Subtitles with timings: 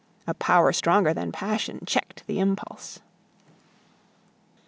[0.25, 3.01] A power, stronger than passion, checked the impulse.